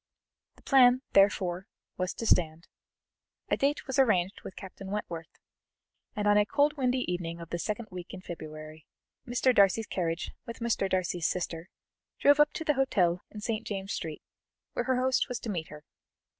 The 0.55 0.63
plan, 0.63 1.03
therefore, 1.13 1.67
was 1.95 2.15
to 2.15 2.25
stand. 2.25 2.67
A 3.49 3.55
date 3.55 3.85
was 3.85 3.99
arranged 3.99 4.41
with 4.41 4.55
Captain 4.55 4.89
Wentworth, 4.89 5.29
and 6.15 6.27
on 6.27 6.39
a 6.39 6.45
cold 6.47 6.75
windy 6.75 7.01
evening 7.01 7.39
of 7.39 7.51
the 7.51 7.59
second 7.59 7.89
week 7.91 8.11
in 8.11 8.21
February, 8.21 8.87
Mr. 9.27 9.53
Darcy's 9.53 9.85
carriage 9.85 10.31
with 10.47 10.57
Mr. 10.57 10.89
Darcy's 10.89 11.27
sister, 11.27 11.69
drove 12.17 12.39
up 12.39 12.51
to 12.53 12.63
the 12.63 12.73
hotel 12.73 13.21
in 13.29 13.41
St. 13.41 13.63
James's 13.67 13.95
Street 13.95 14.23
where 14.73 14.85
her 14.85 14.99
host 14.99 15.29
was 15.29 15.37
to 15.41 15.51
meet 15.51 15.67
her. 15.67 15.83